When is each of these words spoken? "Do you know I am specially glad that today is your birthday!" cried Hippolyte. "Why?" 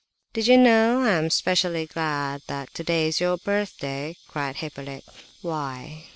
"Do 0.33 0.41
you 0.41 0.57
know 0.57 1.01
I 1.03 1.11
am 1.11 1.29
specially 1.29 1.85
glad 1.85 2.41
that 2.47 2.73
today 2.73 3.07
is 3.07 3.21
your 3.21 3.37
birthday!" 3.37 4.15
cried 4.27 4.55
Hippolyte. 4.55 5.05
"Why?" 5.43 6.05